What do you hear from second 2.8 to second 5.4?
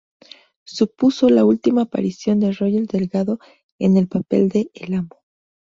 Delgado en el papel de El Amo.